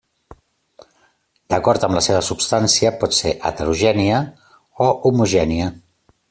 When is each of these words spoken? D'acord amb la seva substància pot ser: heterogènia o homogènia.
D'acord 1.53 1.85
amb 1.87 1.97
la 1.97 2.01
seva 2.05 2.23
substància 2.29 2.93
pot 3.03 3.17
ser: 3.21 3.35
heterogènia 3.51 4.23
o 4.87 4.89
homogènia. 5.13 5.71